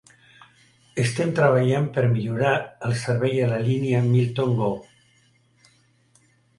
Estem 1.03 1.33
treballant 1.39 1.85
per 1.99 2.05
millorar 2.15 2.55
el 2.89 2.97
servei 3.05 3.45
a 3.45 3.53
la 3.55 3.63
línia 3.71 4.03
Milton 4.11 4.61
Go. 4.65 4.75